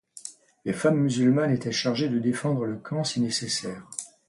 [0.65, 3.87] Les femmes musulmanes étaient chargées de défendre le camp si nécessaire.